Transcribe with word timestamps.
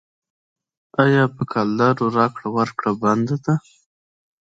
آیا 1.03 1.23
په 1.35 1.41
کلدارو 1.51 2.05
راکړه 2.17 2.47
ورکړه 2.57 2.91
بنده 3.01 3.37
ده؟ 3.45 3.55